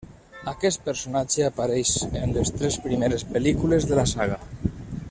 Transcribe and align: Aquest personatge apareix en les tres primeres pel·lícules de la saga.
Aquest 0.51 0.79
personatge 0.87 1.43
apareix 1.49 1.91
en 2.23 2.35
les 2.39 2.53
tres 2.57 2.79
primeres 2.89 3.27
pel·lícules 3.37 3.89
de 3.93 4.01
la 4.01 4.09
saga. 4.15 4.43